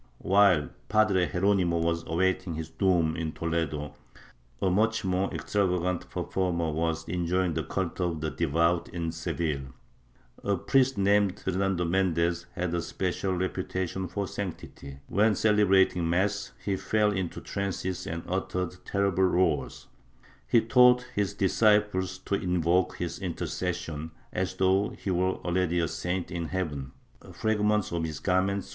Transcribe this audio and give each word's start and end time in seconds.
While 0.17 0.69
Padre 0.89 1.27
Geronimo 1.31 1.77
was 1.77 2.03
awaiting 2.07 2.55
his 2.55 2.71
doom 2.71 3.15
in 3.15 3.33
Toledo, 3.33 3.93
a 4.59 4.71
much 4.71 5.05
more 5.05 5.31
extravagant 5.31 6.09
performer 6.09 6.71
was 6.71 7.07
enjoying 7.07 7.53
the 7.53 7.61
cult 7.63 7.99
of 8.01 8.19
the 8.19 8.31
devout 8.31 8.89
in 8.89 9.11
Seville. 9.11 9.75
A 10.43 10.57
priest 10.57 10.97
named 10.97 11.39
Fer 11.39 11.51
nando 11.51 11.85
Mendez 11.85 12.47
had 12.53 12.73
a 12.73 12.81
special 12.81 13.33
reputation 13.35 14.07
for 14.07 14.27
sanctity; 14.27 14.97
when 15.05 15.35
cele 15.35 15.67
brating 15.67 16.05
mass 16.05 16.51
he 16.65 16.75
fell 16.77 17.11
into 17.11 17.39
trances 17.39 18.07
and 18.07 18.23
uttered 18.27 18.77
terrible 18.83 19.25
roars; 19.25 19.85
he 20.47 20.61
taught 20.61 21.05
his 21.13 21.35
disciples 21.35 22.17
to 22.17 22.33
invoke 22.33 22.95
his 22.97 23.19
intercession, 23.19 24.09
as 24.33 24.55
though 24.55 24.89
he 24.97 25.11
were 25.11 25.35
already 25.45 25.77
a 25.77 25.87
saint 25.87 26.31
in 26.31 26.45
heaven; 26.47 26.91
fragments 27.31 27.91
of 27.91 28.03
his 28.03 28.19
garments 28.19 28.31
were 28.47 28.49
treas 28.49 28.49
1 28.49 28.57
MSS. 28.57 28.69